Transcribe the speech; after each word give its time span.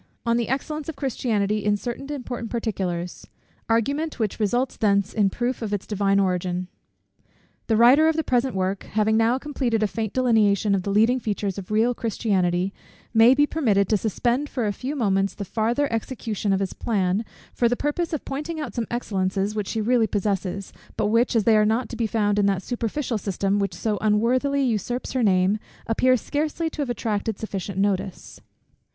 _On 0.25 0.35
the 0.35 0.49
Excellence 0.49 0.89
of 0.89 0.95
Christianity 0.95 1.63
in 1.63 1.77
certain 1.77 2.11
important 2.11 2.49
Particulars. 2.49 3.27
Argument 3.69 4.17
which 4.17 4.39
results 4.39 4.75
thence 4.75 5.13
in 5.13 5.29
Proof 5.29 5.61
of 5.61 5.73
its 5.75 5.85
divine 5.85 6.19
Origin._ 6.19 6.65
The 7.67 7.77
writer 7.77 8.07
of 8.07 8.15
the 8.15 8.23
present 8.23 8.55
work, 8.55 8.81
having 8.81 9.15
now 9.15 9.37
completed 9.37 9.83
a 9.83 9.87
faint 9.87 10.13
delineation 10.13 10.73
of 10.73 10.81
the 10.81 10.89
leading 10.91 11.19
features 11.19 11.59
of 11.59 11.69
real 11.69 11.93
Christianity, 11.93 12.73
may 13.13 13.35
be 13.35 13.45
permitted 13.45 13.87
to 13.89 13.95
suspend 13.97 14.49
for 14.49 14.65
a 14.65 14.73
few 14.73 14.95
moments 14.95 15.35
the 15.35 15.45
farther 15.45 15.87
execution 15.93 16.51
of 16.51 16.61
his 16.61 16.73
plan, 16.73 17.23
for 17.53 17.69
the 17.69 17.75
purpose 17.77 18.11
of 18.11 18.25
pointing 18.25 18.59
out 18.59 18.73
some 18.73 18.87
excellences 18.89 19.53
which 19.53 19.67
she 19.67 19.81
really 19.81 20.07
possesses; 20.07 20.73
but 20.97 21.09
which, 21.09 21.35
as 21.35 21.43
they 21.43 21.55
are 21.55 21.63
not 21.63 21.89
to 21.89 21.95
be 21.95 22.07
found 22.07 22.39
in 22.39 22.47
that 22.47 22.63
superficial 22.63 23.19
system 23.19 23.59
which 23.59 23.75
so 23.75 23.99
unworthily 24.01 24.63
usurps 24.63 25.11
her 25.11 25.21
name, 25.21 25.59
appear 25.85 26.17
scarcely 26.17 26.71
to 26.71 26.81
have 26.81 26.89
attracted 26.89 27.37
sufficient 27.37 27.77
notice. 27.77 28.41